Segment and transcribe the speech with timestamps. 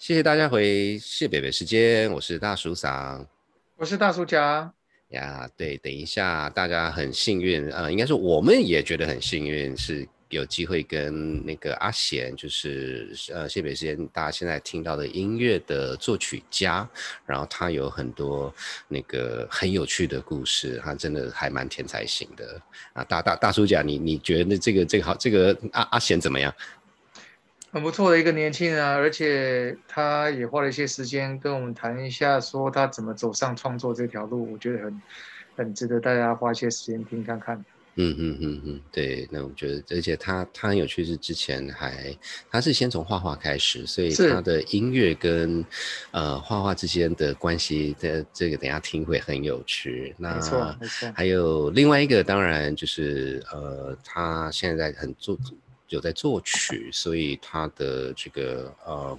[0.00, 3.28] 谢谢大家回谢北北时间，我是大叔桑，
[3.76, 4.72] 我是大叔家
[5.10, 5.46] 呀。
[5.58, 16.88] 对，等一下，大家很幸运，呃，应该说我们也觉得很幸运，是有机会跟那个阿贤，就是呃谢北时间大家现在听到的音乐的作曲家，
[17.26, 18.50] 然后他有很多
[18.88, 22.58] 那个很有趣的故事，他真的还蛮天才型的
[22.94, 23.04] 啊。
[23.04, 26.50] 大大大叔家，你你觉得这个这个好，这个阿阿贤怎么样？
[27.72, 35.02] 很不错的一个年轻人啊，而且他也花了一些时间跟我们谈一下，说他怎么走上创作这条路，我觉得很
[35.56, 37.64] 很值得大家花一些时间听看看。
[37.94, 42.16] 嗯嗯嗯嗯，对，那我觉得，而且他他很有趣，是之前还
[42.50, 45.64] 他是先从画画开始，所以他的音乐跟
[46.12, 50.14] 呃画画之间的关系，的这个等下听会很有趣。
[50.18, 51.12] 那没错没错。
[51.14, 55.38] 还有另外一个，当然就是呃，他现在很做。
[55.90, 59.18] 有在作曲，所以他的这个呃。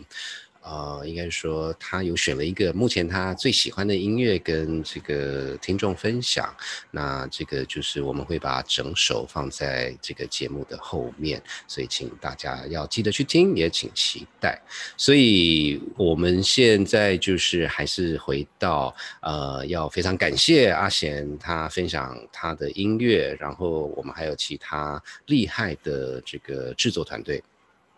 [0.63, 6.53] 呃，应该说他有选了一个目前他最喜欢的音乐跟这个听众分享。
[6.91, 14.61] 那这个就是我们会把整首放在这个节目的后面，所以请大家要记得去听，也请期待。
[14.95, 27.41] 所以我们现在就是还是回到呃，要非常感谢阿贤他分享他的音乐，然后我们还有其他厉害的这个制作团队。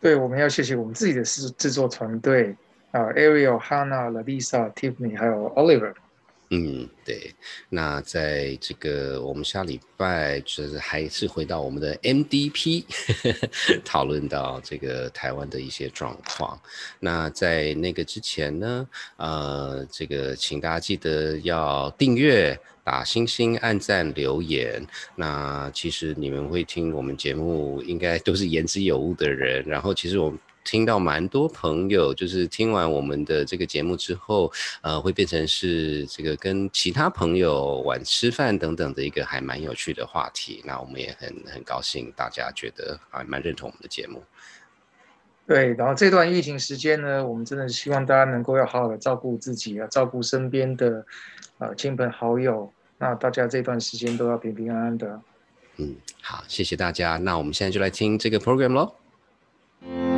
[0.04, 2.54] 对，我们要谢谢我们自己的制制作团队
[2.92, 5.94] 啊，Ariel、Hanna、Lalisa、Tiffany，还有 Oliver。
[6.56, 7.34] 嗯，对。
[7.70, 12.84] 那在这个我们下礼拜就是还是回到我们的 MDP，
[13.84, 16.60] 讨论到这个台湾的一些状况。
[17.00, 18.88] 那在那个之前呢，
[19.18, 22.60] 呃，这个请大家记得要订阅。
[22.86, 24.86] 打星星、按赞、留言。
[25.16, 29.64] 那其实你们会听我们节目，应该都是言之有物的人。
[29.66, 30.30] 然后其实我
[30.64, 40.62] 听到蛮多朋友，就是听完我们的这个节目之后，呃，会变成是这个跟其他朋友晚吃饭等等的一个还蛮有趣的话题。
[40.66, 44.24] 那我们也很很高兴，大家觉得还蛮认同我们的节目。
[45.46, 51.06] 对，然后这段疫情时间呢，我们真的希望大家能够要好好的照顾自己，要照顾身边的。
[51.60, 55.22] 啊，亲朋好友，那大家这段时间都要平平安安的。
[55.78, 57.18] 嗯，好，谢谢大家。
[57.18, 60.13] 那我们现在就来听这个 program 喽。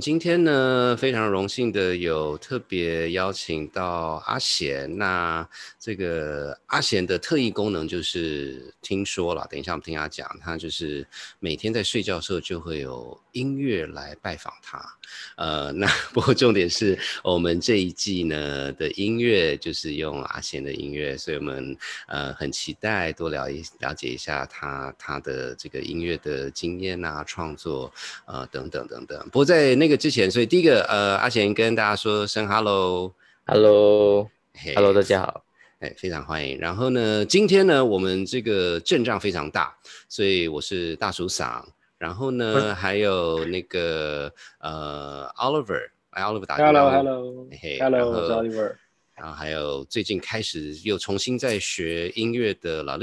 [0.00, 4.98] 今天呢非常荣幸的有特别邀请到阿贤。
[4.98, 5.48] 那
[5.78, 11.06] 这个阿贤的特异功能就是听说了，等一下我们听他讲，他就是
[11.38, 14.84] 每天在睡觉的时候就会有音乐来拜访他。
[15.36, 21.76] 呃，那 不过重点是我们这一季呢的音乐就是用阿贤的音乐，所以我们
[22.08, 27.92] 呃很期待多了一了解一下他他的这个音乐的经验啊、创作
[28.26, 29.18] 呃等等等等。
[29.30, 35.44] 不过在那个之前，所以第一个，呃，阿贤跟大家说声 hello，hello，hello，大家好，
[35.80, 36.58] 哎，非常欢迎。
[36.58, 39.76] 然后呢，今天呢，我们这个阵仗非常大，
[40.08, 41.62] 所以我是大叔嗓，
[41.98, 48.74] 然后呢，还有那个呃，Oliver，哎，Oliver 打 hello，hello，hello，Oliver，
[49.14, 52.96] 然后还有最近开始又重新在学音乐的老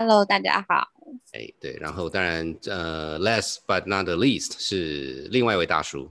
[0.00, 0.88] Lisa，hello，大家好。
[1.32, 6.10] 哎，对，然后当然，呃，last but not the least 是另外一位大叔。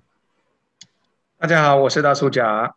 [1.40, 2.72] 大家好，我是大叔甲。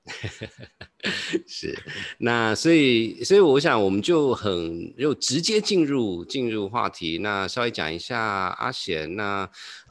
[1.47, 1.79] 是，
[2.17, 7.19] 那所以，所以我想，我们就很就直接进入进入话题。
[7.19, 9.15] 那稍微讲一下阿贤。
[9.15, 9.47] 那，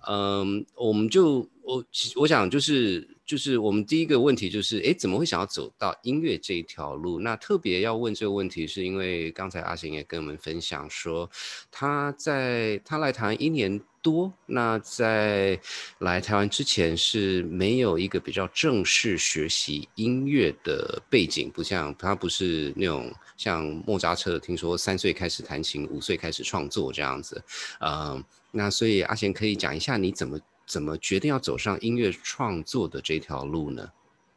[0.08, 3.11] 嗯，我们就我我想就是。
[3.32, 7.18] 就是我们第一个问题就是，哎，怎么会想要走到音乐这一条路？
[7.18, 11.32] 那特别要问这个问题，是因为刚才阿贤也跟我们分享说，
[11.72, 15.58] 他在他来台湾一年多，那在
[16.00, 27.42] 来台湾之前是没有一个比较正式学习音乐的背景，不像他不是那种像莫扎特，听说三岁开始弹琴，五岁开始创作这样子，
[27.80, 30.38] 嗯，那所以阿贤可以讲一下你怎么。
[30.72, 33.92] 怎么决定要走上音乐创作的这条路呢？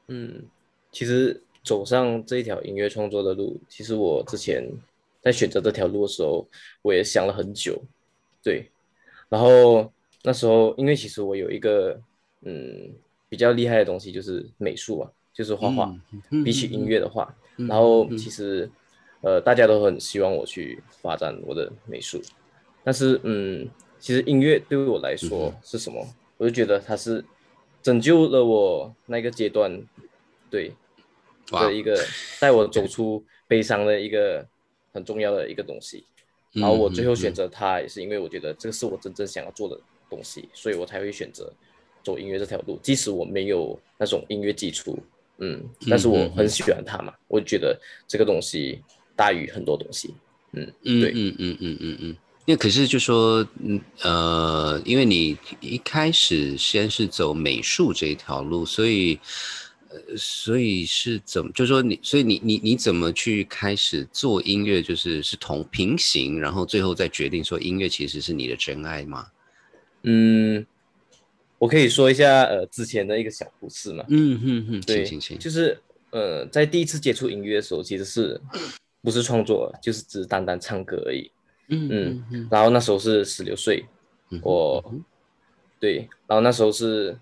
[0.08, 0.42] 嗯，
[0.90, 4.68] 其实走上这一条音乐创作的路，其实我之前
[5.22, 6.44] 在选择这条路的时候，
[6.82, 7.80] 我也想了很久。
[8.42, 8.68] 对，
[9.28, 9.88] 然后
[10.24, 11.96] 那时候因为其实我有一个
[12.42, 12.90] 嗯
[13.28, 15.94] 比较厉害的东西，就是美术嘛，就是画画。
[16.44, 18.68] 比起音乐的话，然后其实
[19.20, 22.20] 呃大家都很希望我去发展我的美术，
[22.82, 23.68] 但是嗯，
[24.00, 26.04] 其实音乐对于我来说是什么？
[26.36, 27.24] 我就觉得他是
[27.82, 29.82] 拯救了我那个阶段，
[30.50, 30.72] 对
[31.50, 31.98] 的一个
[32.40, 34.46] 带我走出悲伤的一个
[34.92, 36.04] 很重要的一个东西。
[36.52, 39.78] 然后我最后选择，择它，也是因为我觉得这个是我真正想要做的
[40.08, 41.52] 东西，所以我才会选择
[42.02, 42.78] 走音乐这条路。
[42.82, 44.96] 即使我没有那种音乐基础，
[45.38, 47.76] 嗯，但是我很喜欢他嘛，我觉得
[48.06, 48.80] 这个东西
[49.16, 50.14] 大于很多东西。
[50.52, 52.16] 嗯，对，嗯嗯嗯嗯嗯。
[52.44, 59.18] 那可是就说，嗯呃，因为你一开始先是走美术这一条路，所以。
[59.96, 61.52] 呃所以是怎么？
[61.52, 64.82] 就是说你，所以你你你怎么去开始做音乐？
[64.82, 69.28] 就是是同平行，然后最后再决定说音乐其实是你的真爱吗？
[70.02, 70.66] 嗯，
[71.58, 74.04] 我可以说一下呃之前的一个小故事嘛。
[74.08, 75.78] 嗯嗯嗯，对，行行就是
[76.10, 78.40] 呃在第一次接触音乐的时候，其实是
[79.00, 81.30] 不是创作，就是只单单唱歌而已。
[81.68, 82.48] 嗯嗯嗯。
[82.50, 83.84] 然后那时候是十六岁，
[84.42, 84.82] 我
[85.80, 87.16] 对，然后那时候是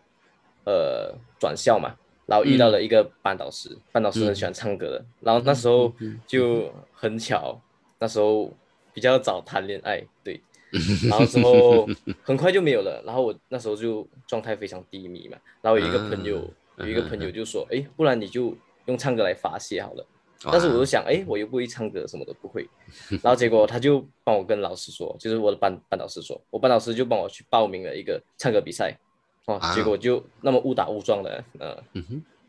[0.64, 1.94] 呃转校嘛。
[2.24, 5.04] 然后遇到了一个班导师，班导师很喜欢唱歌的。
[5.20, 5.92] 然后那时候
[6.26, 7.60] 就很巧，
[7.98, 8.50] 那时候
[8.94, 10.40] 比较早谈恋爱，对。
[11.10, 11.86] 然后之后
[12.22, 13.02] 很快就没有了。
[13.04, 15.36] 然后我那时候就状态非常低迷嘛。
[15.60, 16.48] 然后有一个朋友，
[16.78, 18.56] 有一个朋友就说：“哎，不然你就
[18.86, 20.06] 用唱歌来发泄好了。”
[20.50, 22.68] 但是我就想：“哎，我又不会唱歌，什么都不会。
[23.22, 28.98] ”然后结果他就帮我跟老师说，就是我的班班导师说，我班导师就帮我去报名了一个唱歌比赛。
[29.46, 31.76] 哦，结果就那么误打误撞的，呃，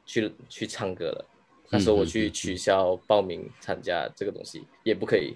[0.05, 1.25] 去去唱歌了。
[1.69, 5.35] 那时候我去取消报名参加这个东西也不可以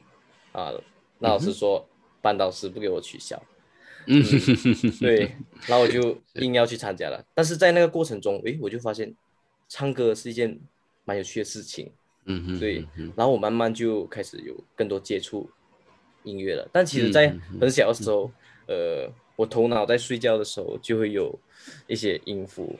[0.51, 0.71] 啊。
[1.18, 1.83] 那老师说
[2.21, 3.42] 班导师不给我取消，
[4.06, 4.21] 嗯，
[5.00, 7.25] 对，然后我就硬要去参加了。
[7.33, 9.12] 但是在那个过程中，诶，我就发现
[9.68, 10.59] 唱歌是一件
[11.06, 11.92] 蛮有趣的事情，
[12.28, 12.86] 嗯哼，对。
[13.16, 15.50] 然后我慢慢就开始有更多接触
[16.24, 16.70] 音乐了。
[16.72, 18.32] 但其实，在很小的时候，
[18.68, 19.12] 呃。
[19.38, 21.40] 我头脑在睡觉的时候就会有
[21.86, 22.76] 一些音符，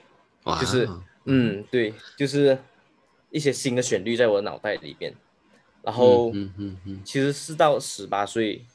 [0.60, 0.90] 就是
[1.26, 2.58] 嗯，对，就是
[3.30, 5.14] 一些新的旋律在我的脑袋里边。
[5.84, 8.66] 然后，嗯嗯嗯，其实是到十八岁，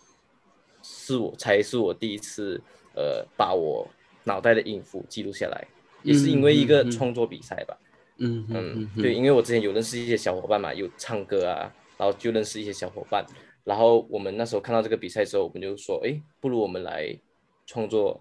[0.81, 2.63] 是我才是我第一次
[2.95, 3.85] 呃把我
[4.23, 5.67] 脑袋的音符记录下来，
[6.05, 7.77] 也是因为一个创作比赛吧。
[8.19, 13.25] 嗯嗯，对，因为我之前有认识一些小伙伴嘛，有唱歌啊，然后就认识一些小伙伴。
[13.65, 17.19] 然后我们那时候看到这个比赛之后，我们就说，哎，不如我们来。
[17.65, 18.21] 创作，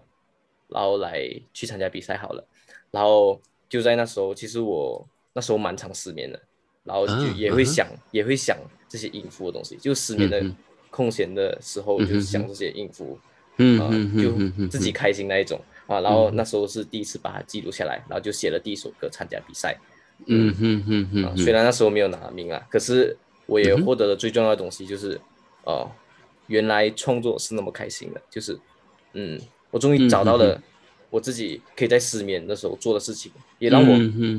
[0.68, 2.46] 然后来去参加比赛好了，
[2.92, 6.40] 然后就在那时候，其实我那时候蛮常失眠的，
[6.84, 8.56] 然后就也会想，也会想
[8.88, 10.42] 这些音符的东西，就失眠的
[10.90, 13.18] 空闲的时候，就是想这些音符，
[13.58, 15.60] 嗯，就自己开心那一种
[15.92, 16.00] 啊。
[16.00, 19.78] 然后那时候是第一次把它记录下来，然后就写了第一首歌参加比赛，
[20.26, 21.36] 嗯哼哼哼。
[21.36, 23.16] 虽然那时候没有拿名啊，可是
[23.46, 25.20] 我也获得了最重要的东西，就是
[25.64, 25.90] 哦，
[26.46, 28.58] 原来创作是那么开心的，就是。
[29.14, 29.38] 嗯，
[29.70, 30.58] 我终于找到了
[31.10, 33.94] 我自己可以在失眠的时候做的事情，也让我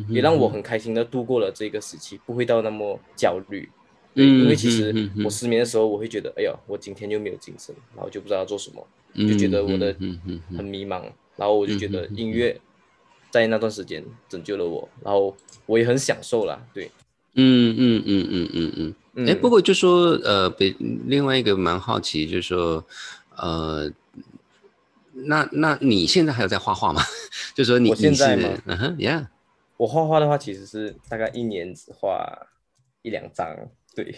[0.09, 3.69] 也让我很开心的度过了这个时期，不会到那么焦虑。
[4.15, 8.83] 对，因为其实我失眠的时候，我会觉得，哎呀，我今天又没有精神，然后就不知道要做什么，
[9.27, 9.95] 就觉得我的
[10.57, 11.03] 很迷茫。
[11.35, 12.59] 然后我就觉得音乐
[13.31, 15.35] 在那段时间拯救了我，然后
[15.65, 16.62] 我也很享受啦。
[16.74, 16.91] 对，
[17.35, 19.27] 嗯嗯嗯嗯嗯嗯。
[19.27, 22.85] 哎，不过就说呃，别另外一个蛮好奇，就是说
[23.38, 23.91] 呃。
[25.15, 27.00] 那那你现在还有在画画吗？
[27.53, 28.50] 就说你我现在吗？
[28.65, 29.27] 嗯哼，Yeah。
[29.77, 32.47] 我画画的话，其实是大概一年只画
[33.03, 33.56] 一两张，
[33.95, 34.15] 对。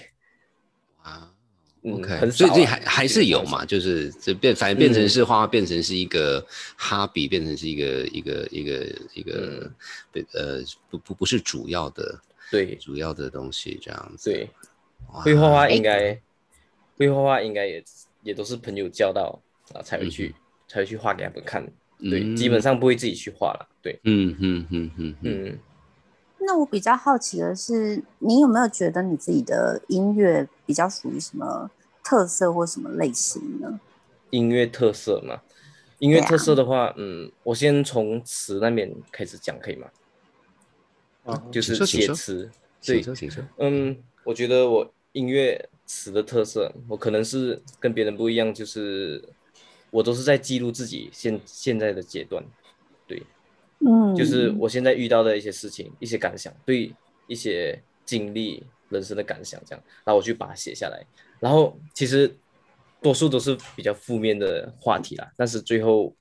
[1.02, 1.34] 啊
[1.94, 2.30] ，OK。
[2.32, 9.72] 所以所以还还是有嘛，就是这变反正变成是画画，变成是一个哈比，变成是一个一个一个一个，
[10.34, 12.20] 呃，不不不是主要的，
[12.51, 14.32] 对，主要的东西这样子。
[14.32, 14.50] 对，
[15.08, 16.20] 会画画应该
[16.98, 17.84] 会画画应该也
[18.24, 19.42] 也都是朋友教到
[19.74, 20.34] 啊才会去。
[20.68, 21.63] 才会去画给他们看，
[22.00, 25.60] 对，基本上不会自己去画了，对，嗯嗯嗯嗯嗯。
[26.46, 31.70] 那我比较好奇的是，你有没有觉得你自己的音乐比较属于什么
[32.04, 33.80] 特色或什么类型呢？
[34.30, 35.42] 音乐特色嘛，
[36.00, 39.88] 音乐特色的话，嗯，我先从词那边开始讲，可以吗？
[41.25, 42.50] 啊，就是写词，
[42.84, 43.04] 对，
[43.58, 49.24] 嗯，我觉得我音乐词的特色，我可能是跟别人不一样，就是。
[49.92, 52.44] 我都是在记录自己现现在的阶段，
[53.08, 53.24] 对，
[53.88, 56.94] 嗯，就是我现在遇到的一些事情、一些感想，对
[57.27, 61.06] 一些经历、人生的感想这样，然后我去把它写下来。
[61.39, 62.36] 然后其实
[63.01, 66.15] 多数都是比较负面的话题啦，但是最后，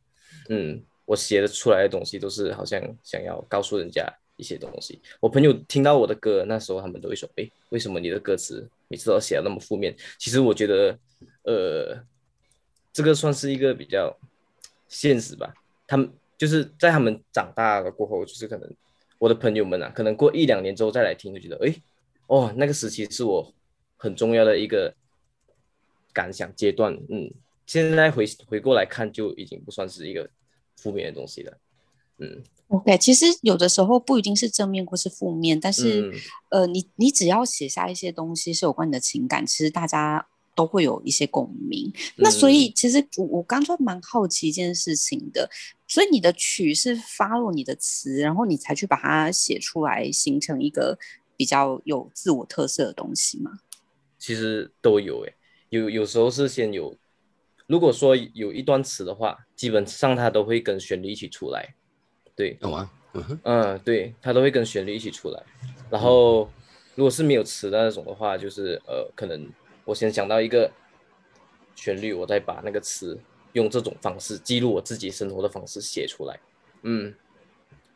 [0.49, 4.07] 嗯，我写的出来的东西都是好像想要告诉人家
[4.37, 5.01] 一些东西。
[5.21, 10.99] 我朋友听到我的歌，那时候他们都会说：“哎，为什么你的歌词每次都写的那么负面？”其实我觉得，
[11.45, 12.05] 呃。
[12.97, 14.17] 这个算是一个比较
[14.87, 15.53] 现实吧。
[15.85, 16.09] 他们
[16.45, 18.71] 就是在他们长大了过后，就是可能
[19.19, 21.75] 我的朋友们啊，可能过一两年之后再来听，就觉得哎，
[22.27, 23.55] 哦，那个时期是我
[23.97, 24.95] 很重要的一个
[26.13, 27.33] 感想阶段，嗯，
[27.65, 30.29] 现在回回过来看就已经不算是一个
[30.77, 31.59] 负面的东西了，
[32.19, 32.43] 嗯。
[32.69, 36.13] OK，其实有的时候不一定是正面或是负面，但是、嗯
[36.51, 41.93] 呃，你你只要写下一些东西是有关你的情感，其实大家都会有一些共鸣。
[42.17, 45.49] 那所以其实我我刚刚蛮好奇一件事情的，
[45.95, 50.99] 所以你的曲是发落你的词，然后你才去把它写出来，形成一个
[51.37, 53.61] 比较有自我特色的东西吗？
[54.19, 55.37] 其实都有诶，
[55.69, 56.99] 有有时候是先有，
[57.69, 61.77] 如果说有一段词的话，基本上它都会跟旋律一起出来，
[62.35, 65.41] 对，有啊，嗯哼，嗯，对，它都会跟旋律一起出来。
[65.89, 66.51] 然后
[66.97, 69.49] 如果是没有词的那种的话，就是呃，可能
[69.85, 70.69] 我先想到一个
[71.77, 73.17] 旋律，我再把那个词
[73.55, 76.39] 用这种方式记录我自己生活的方式写出来。
[76.83, 77.13] 嗯，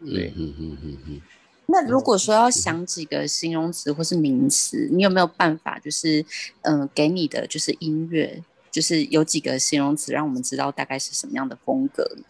[0.00, 1.22] 对嗯嗯嗯嗯
[1.66, 6.24] 那如果说要想几个形容词或是名词，你有没有办法，就是
[6.62, 12.24] 嗯、呃给你的就是音乐，就是有几个形容词，让我们知道大概是什么样的风格呢？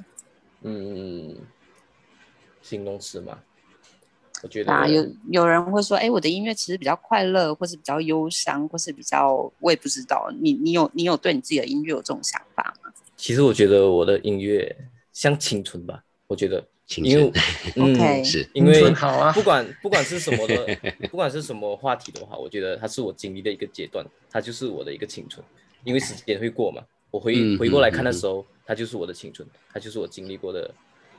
[0.63, 1.37] 嗯，
[2.61, 3.39] 形容词嘛，
[4.43, 12.93] 我觉得啊，有有人会说，哎、我的音乐其实比较快乐，或是比较忧伤，或是比较，我也不知道，你你有你有对你自己的音乐有这种想法吗？
[13.19, 14.75] 其实我觉得我的音乐
[15.13, 17.31] 像青春吧，我觉得，青因为
[17.75, 18.49] 春，嗯是。
[18.55, 19.33] 因为好啊。
[19.33, 20.79] 不管不管是什么的，
[21.11, 25.45] 不管是什么话题的话，我觉得它是我经历的一个阶段，它就是我的一个青春，
[25.85, 30.73] 因为时间会过嘛，我回、嗯回过来看的时候，它就是我的青春，它就是我经历过的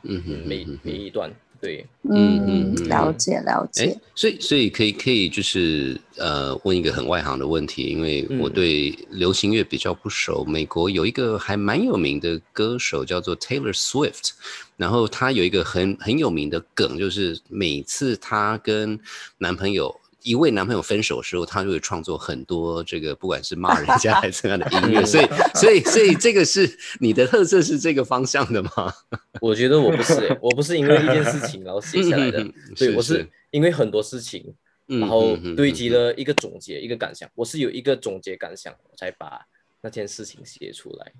[0.04, 0.80] 嗯哼嗯每嗯哼。
[0.84, 1.30] 每一段，
[1.62, 10.44] 对，嗯嗯嗯了解了哎解。，所以所以可以可以就是呃问一个很外行的问题，因为我嗯对流行乐比较不熟。
[10.46, 14.32] 美国有一个还蛮有名的歌手叫做 Taylor Swift，
[14.78, 19.00] 然后他有一个很很有名的梗，就是每次她跟
[19.38, 20.00] 男朋友。
[20.24, 28.94] 一位男朋友分手的时候，他就会创作很多这个，不管是骂人 家还是怎样的音乐， 所以，所以，所以这个是你的特色是这个方向的吗？
[29.42, 32.46] 我觉得我不是、欸，我不是因为一件事情然后写下来的
[32.76, 34.54] 对我是因为很多事情，
[34.88, 37.30] 嗯然后堆积了一个总结，一个感想。
[37.36, 39.46] 我是有一个总结感想，我才把
[39.82, 41.12] 那件事情写出来。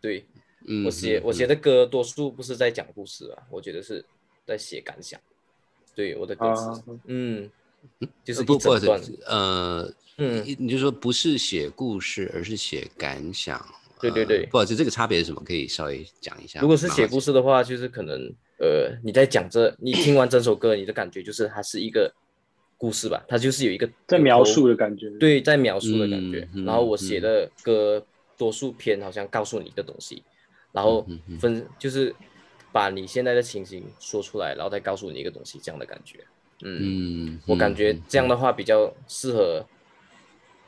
[0.00, 0.24] 对
[0.66, 4.04] 嗯我写嗯我写的歌，多数不是在讲故事啊，我觉得是
[4.44, 5.20] 在写感想。
[5.94, 7.50] 对我的歌词啊，嗯，
[8.24, 13.58] 就是呃不不好意思呃，嗯你你就说不是写故事，而是写感想。
[13.58, 13.64] 呃
[14.00, 15.42] 对对对不好意思，这个差别是什么？
[15.44, 16.60] 可以稍微讲一下。
[16.60, 18.16] 如果是写故事的话，就是可能
[18.60, 22.08] 呃，你在讲这，你听完整首歌，你的感觉就是它是一个
[22.76, 26.48] 故事吧，它就是有一个在描述的感觉。，对，在描述的感觉。
[26.54, 28.06] 嗯嗯然后我写嗯的歌
[28.36, 30.22] 多数篇好像告诉你一个东西，
[30.70, 32.14] 然后嗯嗯嗯分就是
[32.70, 36.20] 把你现在的情形说出来，然后再告诉你一个东西，这样的感觉。
[36.62, 39.64] 嗯，嗯，我感觉嗯这样的话比较适合，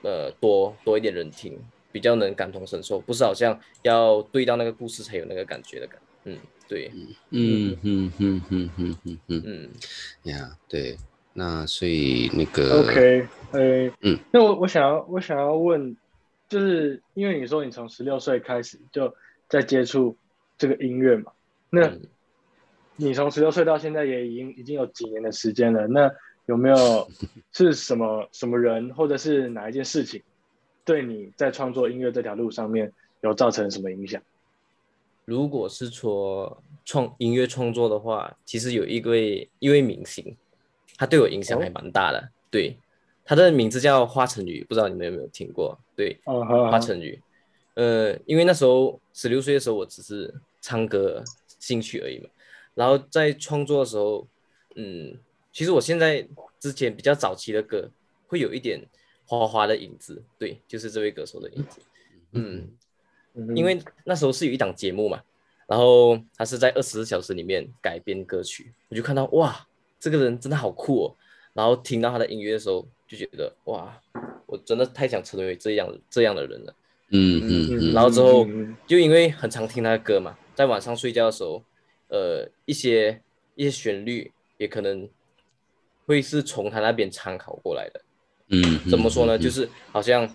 [0.03, 1.59] 呃，多多一点人听，
[1.93, 6.01] 比较能感同身受，不是好像要对到那个故事才有那个感觉的感。
[6.25, 6.91] 嗯，对，
[7.31, 8.71] 嗯嗯嗯嗯嗯
[9.05, 9.71] 嗯嗯嗯
[10.25, 10.97] 呀，对。
[11.33, 15.97] 那所以那个 OK，呃，嗯，那我我想要我想要问，
[16.49, 19.15] 就是因为你说你从十六岁开始就
[19.49, 20.17] 在接触
[20.59, 21.31] 这个音乐嘛，
[21.71, 22.03] 那嗯
[23.01, 26.13] 你从十六岁到现在也已经已经有几年的时间了，那
[26.47, 27.09] 有没有
[27.53, 30.23] 是什么什么人或者是哪一件事情，
[30.85, 32.93] 对你在创作音乐这条路上面
[33.23, 34.21] 有造成什么影响？
[35.25, 40.37] 如果是说创音乐创作的话，其实有一位一位明星，
[40.97, 42.31] 他对我影响还蛮大的。
[42.51, 42.77] 对，
[43.25, 45.79] 他的名字叫华晨宇，不知道你们有没有听过？
[45.97, 47.21] 对，华晨宇。
[47.75, 51.23] 呃，因为那时候十六岁的时候，我只是唱歌
[51.61, 52.29] 兴趣而已嘛。
[52.81, 54.27] 然后在创作的时候，
[54.75, 55.15] 嗯，
[55.53, 56.27] 其实我现在
[56.59, 57.91] 之前比较早期的歌，
[58.27, 58.81] 会有一点
[59.27, 61.79] 花花的影子，对，就是这位歌手的影子。
[62.33, 62.71] 嗯，
[63.35, 65.21] 嗯因为那时候是有一档节目嘛，
[65.67, 69.69] 然后他是在二十四小时里面改编歌曲，我就看到哇，
[69.99, 71.17] 这个人真的好酷哦。
[71.53, 74.01] 然后听到他的音乐的时候，就觉得哇，
[74.47, 76.75] 我真的太想成为这样这样的人了。
[77.11, 78.47] 嗯嗯嗯，然后之后
[78.87, 81.63] 就因为很常听他的歌嘛，在晚上睡觉的时候，
[82.11, 83.23] 呃，一些
[83.55, 85.09] 一些旋律也可能
[86.07, 88.01] 会是从他那边参考过来的。
[88.49, 89.37] 嗯，怎么说呢？
[89.37, 90.29] 嗯就是好像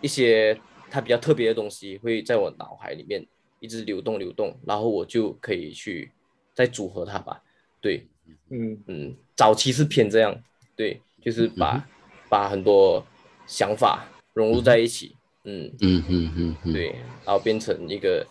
[0.00, 0.58] 一些
[0.90, 3.26] 他比较特别的东西会在我脑海里面
[3.60, 6.12] 一直流动流动，然后我就可以去
[6.54, 7.42] 再组合它吧。
[7.80, 8.06] 对，
[8.50, 10.40] 嗯嗯，早期是偏这样，
[10.76, 11.84] 对，就是把、
[12.28, 13.04] 把很多
[13.46, 16.90] 想法融入在一起，嗯，嗯嗯嗯嗯，对，
[17.24, 18.24] 然后变成一个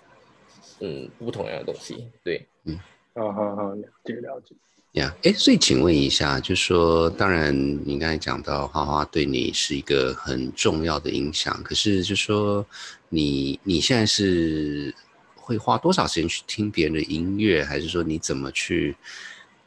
[0.80, 2.80] 嗯不同样的东西，对，嗯
[3.16, 4.56] 好好好，了解了解。
[4.94, 7.54] 呀，哎，所以请问一下，就说，当然
[7.86, 12.66] 你刚才讲到花花对你是一个很重要的影响，可是就说
[13.10, 14.94] 你你现在是
[15.36, 18.96] 会花多少时间去听别人的音乐，还是说你怎么去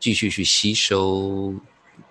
[0.00, 1.55] 继续去吸收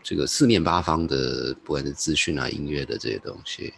[0.01, 3.74] 这个四面八方的不管是资讯啊、音乐的这些东西？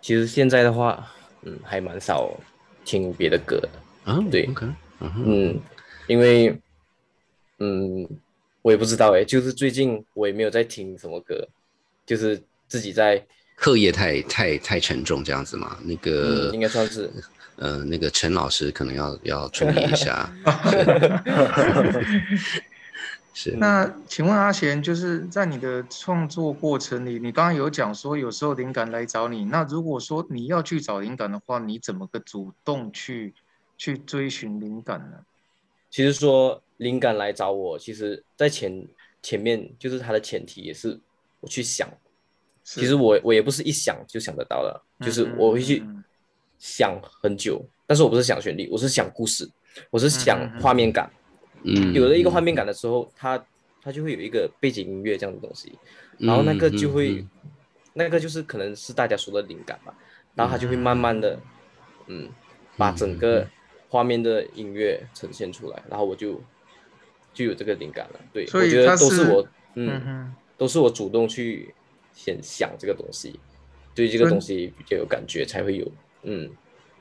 [0.00, 1.10] 其实现在的话，
[1.42, 2.30] 嗯，还蛮少
[2.84, 3.68] 听别的歌的。
[4.04, 4.66] 啊，对，OK，
[5.00, 5.60] 嗯
[6.06, 6.60] 因为，
[7.58, 8.06] 嗯，
[8.62, 11.48] 我也不知道哎，就是最近我也没有在听什么歌，
[12.04, 13.24] 就是自己在，
[13.56, 15.78] 课业太太太沉重这样子嘛？
[15.82, 17.10] 那个嗯，应该算是，
[17.56, 20.30] 呃，那个陈老师可能要要注意一下。
[23.32, 33.34] 是，那请问阿贤，就是在你的创作过程里，你刚刚有讲说有时候灵感来找你，那如果说你要去找灵感的话，你怎么个主动去
[33.76, 35.18] 去追寻灵感呢？
[35.90, 38.86] 其实说灵感来找我，其实在前
[39.22, 40.98] 前面就是它的前提也是
[41.40, 41.88] 我去想，
[42.62, 45.84] 其实我我也不是一想就想得到的，就是我会去
[46.58, 49.48] 想很久，但是我不是想旋律，我是想故事，
[49.90, 51.10] 我是想画面感。
[51.62, 53.42] 嗯，有了一个画面感的时候，它
[53.80, 55.78] 它就会有一个背景音乐这样的东西，
[56.18, 57.30] 然后那个就会，嗯
[57.96, 59.96] 那个就是可能是大家说的灵感吧，
[60.34, 61.38] 然后它就会慢慢的，
[62.08, 62.28] 嗯，
[62.76, 63.48] 把整个
[63.88, 66.40] 画面的音乐呈现出来，然后我就
[67.32, 68.20] 就有这个灵感了。
[68.32, 69.42] 对，所以我觉得都是我，
[69.74, 71.74] 嗯嗯，哼，都是我主动去
[72.12, 73.38] 先想这个东西，
[73.94, 75.90] 对这个东西比较有感觉才会有，
[76.22, 76.50] 嗯。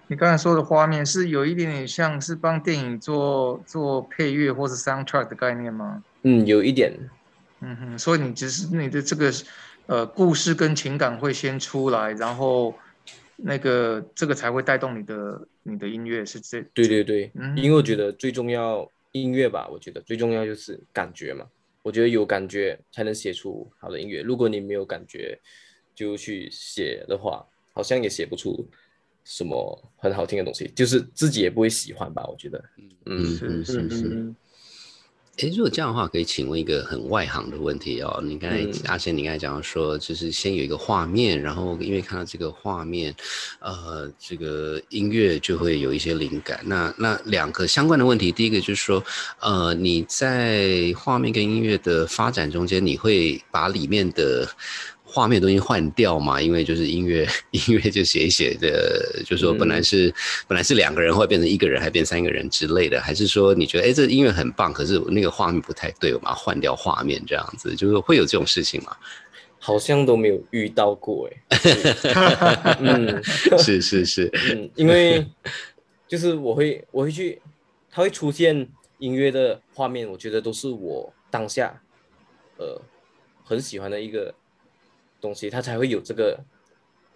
[0.08, 6.04] 你刚才说的画面是有一点点像是帮电影做做配乐或是 soundtrack 的概念吗？
[6.24, 6.94] 嗯，有一点，
[7.62, 9.32] 嗯哼，所以你只是你的这个
[9.86, 12.76] 呃故事跟情感会先出来，然后
[13.38, 17.58] 那个这个才会带动你的你的音乐是这对对对，嗯。
[17.58, 21.48] 因为我觉得最重要音乐吧，我觉得最重要就是感觉嘛。
[21.82, 24.22] 我觉得有感觉才能写出好的音乐。
[24.22, 25.38] 如果你没有感觉
[25.94, 28.66] 就去写的话，好像也写不出
[29.26, 32.26] 什么很好听的东西，就是自己也不会喜欢吧。
[32.28, 32.64] 我觉得，
[33.06, 34.34] 嗯，是是是
[35.38, 35.48] 是。
[35.48, 38.22] 嗯诶，如果这样的话，可以请问一个很外行的问题哦。
[38.24, 43.14] 你刚才、嗯阿贤，你刚才讲到说，就是先有一个画面，然后因为看到这个画面，
[43.60, 46.60] 呃，这个音乐就会有一些灵感。
[46.66, 49.04] 那那两个相关的问题，第一个就是说，
[49.40, 54.48] 呃，你在画面跟音乐的发展中间，你会把里面的
[55.14, 56.42] 画面的东西换掉嘛？
[56.42, 60.12] 因为就是音乐， 音乐就写一写的，就说本来是、
[60.48, 68.98] 本来是两个人，会变成一个人，还变三个人之类的，还是说你觉得哎，这音乐很棒，可是那个画面不太对，我们要换掉画面这样子，就是会有这种事情吗？
[69.60, 71.58] 好像都没有遇到过哎。
[72.82, 73.24] 嗯
[73.60, 75.26] 是是是，嗯，因为
[76.08, 77.40] 就是我会我会去，
[77.92, 81.80] 它会出现音乐的画面，我觉得都是我当下
[82.58, 82.82] 呃
[83.44, 84.34] 很喜欢的一个
[85.24, 86.38] 东西，它才会有这个，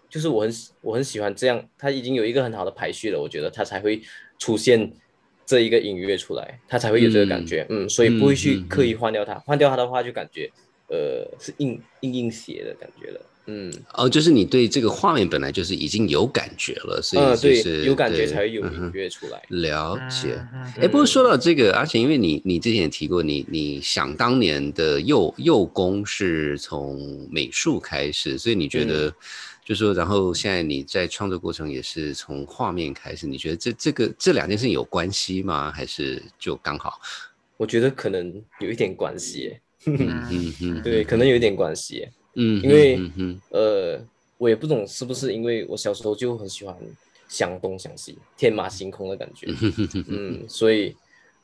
[0.10, 4.02] 就是我很喜我很喜欢这样，它已经有一个很好的排序了，我觉得它才会
[4.40, 4.90] 出现
[5.46, 10.50] 这一个音乐出来，它才会有这个感觉，嗯所以不会去刻意换掉它，换掉它的话就感觉
[10.88, 13.74] 呃是硬硬硬写的感觉了，嗯。
[13.94, 19.42] 哦，就是你对这个画面本来就是已经有感觉了，所以就是、，有感觉才会有音乐出来。
[19.50, 20.40] 了解。
[20.80, 29.14] 哎、不过说到这个，而且因为你你之前也提过，你你想当年的幼幼工是从美术开始，所以你觉嗯得，
[29.66, 35.72] 就说然后现在你在创作过程也是从画面开始，你觉得这这个这两件事情有关系吗？
[35.72, 37.00] 还是就刚好？
[37.58, 39.98] 我觉得可能有一点关系，嗯
[40.30, 42.12] 嗯嗯， 对，可能有一点关系耶。
[42.40, 44.00] 嗯，因为嗯嗯呃，
[44.38, 46.76] 我也不懂是不是因为我小时候就很喜欢
[47.28, 49.48] 想东想西、天马行空的感觉，
[50.08, 50.96] 嗯，所以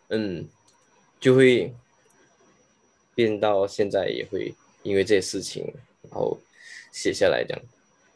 [0.09, 0.47] 嗯，
[1.19, 1.73] 就会
[3.15, 4.53] 变到现在也会
[4.83, 5.63] 因为这些事情，
[6.03, 6.37] 然后
[6.91, 7.61] 写下来这样。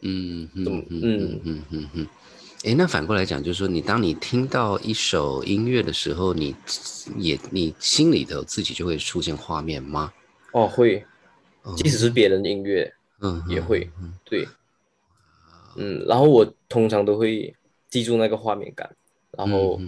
[0.01, 2.07] 嗯嗯嗯嗯嗯嗯嗯嗯。
[2.63, 6.55] 哎，那反过来讲，就是说，你当你听到一首音乐的时候，你
[7.17, 10.11] 也你心里头自己就会出现画面吗？
[10.53, 11.03] 哦，会，哦
[11.75, 13.89] 即使是别人的音乐嗯也会，
[14.23, 14.47] 对，
[15.75, 17.53] 嗯，然后我通常都会
[17.89, 18.89] 记住那个画面感，
[19.31, 19.81] 然后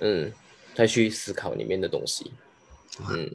[0.00, 0.32] 嗯
[0.74, 2.32] 再去思考里面的东西，
[3.10, 3.30] 嗯，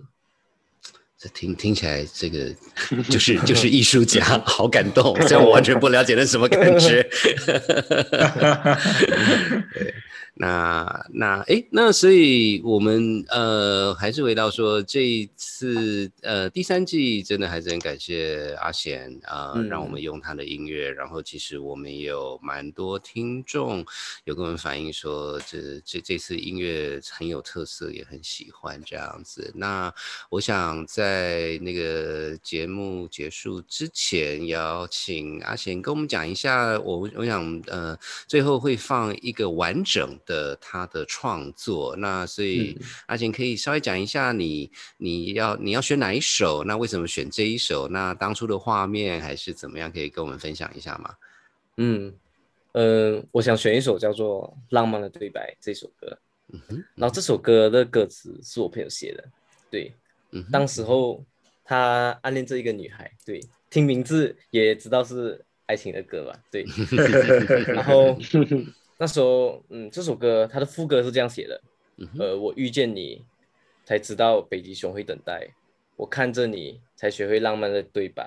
[1.17, 2.53] 这听听起来，这个
[3.09, 5.15] 就是就是艺术家， 好感动。
[5.27, 7.07] 虽然我完全不了解那什么感觉。
[10.37, 23.85] 对，那那诶，那所以我们呃还是回到说这一次呃第三季真的还是很感谢阿贤啊、呃嗯让我们用他的音乐，然后其实我们也有蛮多听众
[24.25, 29.51] 有跟我们反映说这这这次音乐很有特色，也很喜欢这样子。
[29.55, 29.93] 那
[30.29, 41.95] 我想在在那个节目结束之前，邀请阿贤跟我们讲一下，我我想呃，最后会放一个完整的他的创作。
[41.95, 46.63] 那所以阿贤可以稍微讲一下你你要你要选哪一首？
[46.63, 47.87] 那为什么选这一首？
[47.87, 49.91] 那当初的画面还是怎么样？
[49.91, 51.15] 可以跟我们分享一下吗？
[51.77, 52.13] 嗯
[52.73, 56.17] 嗯，我想选一首叫做《浪漫的对白》这首歌。
[56.53, 59.23] 嗯哼，然后这首歌的歌词是我朋友写的。
[59.71, 59.91] 对，
[60.31, 61.23] 嗯，当时候
[61.63, 66.39] 他暗恋这一个女孩，对，听名字也知道是爱情的歌吧？
[66.51, 66.65] 对，
[67.73, 68.15] 然后
[68.97, 71.61] 那时候，嗯，这首歌它的副歌是这样写的，
[72.19, 73.23] 呃，我遇见你，
[73.83, 75.53] 才知道北极熊会等待；
[75.95, 78.23] 我看着你，才学会浪漫的对白；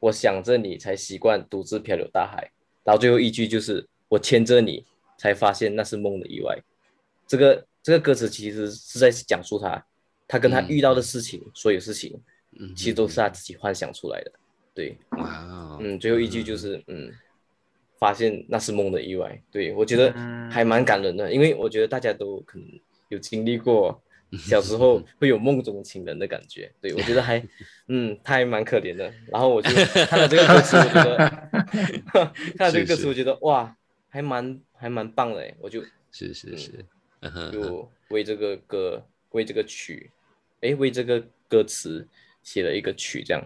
[0.00, 2.50] 我想着你，才习惯独自漂流大海。
[2.84, 4.84] 然后最后一句就是我牵着你，
[5.18, 6.56] 才发现那是梦的意外。
[7.26, 9.84] 这个这个歌词其实是在讲述他。
[10.28, 12.20] 他跟他遇到的事情，所有事情，
[12.58, 14.32] 嗯，其实都是他自己幻想出来的，
[14.74, 17.12] 对，哇，嗯，最后一句就是，嗯，
[17.98, 20.12] 发现那是梦的意外，对我觉得
[20.50, 22.68] 还蛮感人的，因为我觉得大家都可能
[23.08, 24.00] 有经历过
[24.38, 27.42] 小时候会有梦中情人的感觉，对我觉得还，
[27.88, 29.70] 嗯，他还蛮可怜的，然后我就
[30.06, 33.74] 看了这个歌词， 我觉得，看了这个歌词，我觉得哇，
[34.08, 35.80] 还蛮还蛮棒的，我就，
[36.10, 36.84] 是是是，
[37.52, 40.10] 就为这个歌，为这个曲。
[40.62, 42.06] 哎，为这个歌词
[42.42, 43.42] 写了一个曲，这样，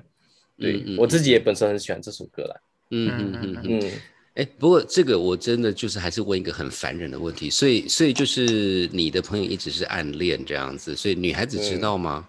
[0.56, 2.56] 对我自己也本身很喜欢这首歌啦。
[2.90, 3.80] 嗯嗯嗯。
[3.80, 3.90] 嗯。
[4.40, 12.26] 哎，不过这个我真的就是还是问一个很烦人的问题，所以所以就是你的朋友一直是暗恋这样子，所以女孩子知道吗？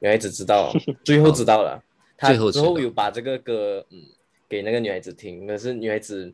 [0.00, 0.70] 女孩子知道，
[1.02, 1.82] 最后知道了，
[2.26, 4.02] 最后之后有把这个歌嗯
[4.48, 6.30] 给那个女孩子听，可是女孩子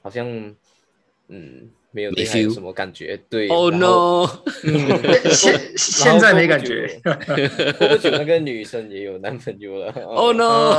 [0.00, 0.26] 好像
[1.28, 1.68] 嗯。
[1.92, 3.18] 没有对他有什么感觉？
[3.28, 4.26] 对，Oh no！
[5.30, 7.00] 现现在没感觉。
[7.78, 9.92] 过不久那个女生也有男朋友了。
[10.06, 10.72] Oh no！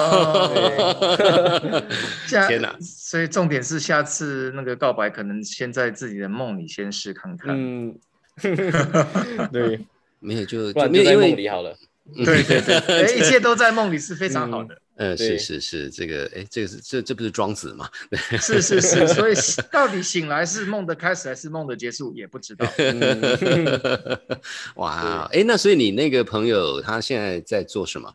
[2.28, 2.76] 天哪！
[2.82, 7.56] 所以重点是下次那个告白，可能先在自己的梦里先试看看。
[7.56, 7.96] 嗯，
[9.54, 9.80] 对，
[10.20, 11.76] 没有就就在梦里好了。
[12.26, 14.78] 对对对， 哎，一切都在梦里是非常好的。
[14.96, 17.90] 嗯，是是是，这个哎，这个是这这不是庄子吗？
[18.40, 19.34] 是是是，所以
[19.72, 22.66] 到底醒来是梦的开始还是梦的结束也不知道。
[24.76, 28.14] 哇，哎，那所以你那个朋友他现在在做什么？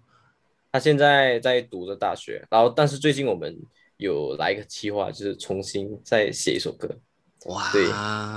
[0.70, 3.56] 他现在在读着大学，然后但是最近我们
[3.96, 6.88] 有来一个计划，就是重新再写一首歌。
[7.46, 7.86] 哇，对，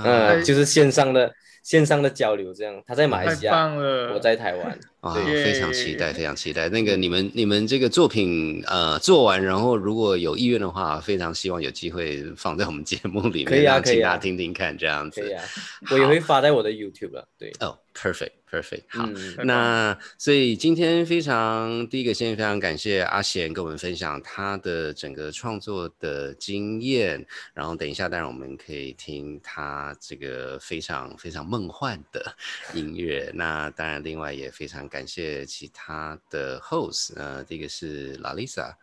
[0.04, 1.32] 嗯，就是线上的。
[1.62, 3.72] 线上的交流，这样他在马来西亚，
[4.12, 6.68] 我在台湾，啊，非常期待，非常期待。
[6.68, 14.16] 那个你们你们这个作品呃做完，然后如果有意愿的话，非常希望有机会放在我们节目里面，可以啊，可以啊。
[14.16, 15.44] 听听看，这样子，可以啊，
[15.90, 18.32] 我也会发在我的 YouTube 了，对，哦，Perfect。
[18.52, 19.06] Perfect，好，
[19.44, 32.36] 那所以今天非常第一个先非常感谢阿贤跟我们分享他的整个创作的经验，然后等一下当然我们可以听他这个非常非常梦幻的
[32.74, 33.32] 音乐。
[33.34, 38.76] 那当然另外也非常感谢其他的 host，呃，第一个是拉丽莎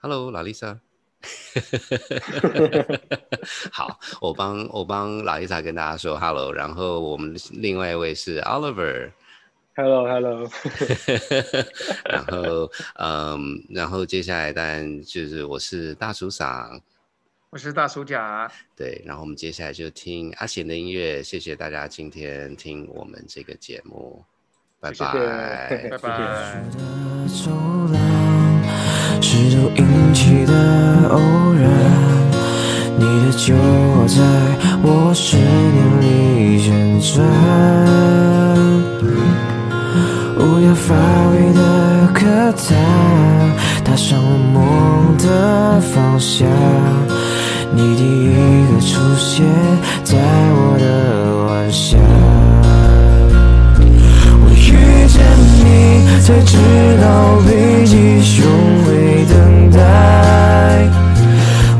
[0.00, 0.80] ，Hello，拉丽莎。
[3.70, 10.48] 好，我帮我帮老伊莎跟大家说 hello，然后我们另外一位是 Oliver，hello hello，
[12.08, 16.80] 然后嗯，然后接下来当然就是我是大叔嗓，
[17.50, 24.24] 我是大叔甲，对，然后我们接下来就听阿贤的音乐，谢谢大家今天听我们这个节目，
[24.80, 26.62] 拜拜， 拜拜。
[30.46, 31.18] 的偶
[31.54, 31.62] 然，
[32.98, 34.18] 你的酒窝在
[34.82, 36.68] 我思念里旋
[37.00, 37.24] 转，
[40.38, 40.94] 无聊乏
[41.32, 41.60] 味的
[42.12, 42.20] 客
[42.56, 42.68] 栈，
[43.84, 46.48] 踏上了梦的方向，
[47.74, 48.32] 你第一
[48.72, 49.44] 个出现
[50.04, 50.84] 在我的
[51.48, 51.98] 幻想，
[56.30, 56.56] 才知
[57.02, 58.46] 道北极熊
[58.84, 59.78] 会等待。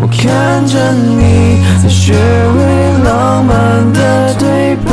[0.01, 2.59] 我看着你，才学会
[3.05, 4.91] 浪漫的对白。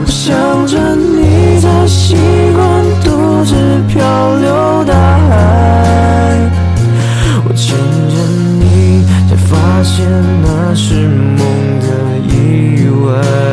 [0.00, 2.16] 我想着你，才习
[2.56, 3.54] 惯独自
[3.86, 4.92] 漂流大
[5.28, 5.30] 海。
[7.46, 7.76] 我牵
[8.10, 8.16] 着
[8.58, 10.04] 你，才发现
[10.42, 11.38] 那是梦
[11.78, 11.86] 的
[12.26, 13.43] 意外。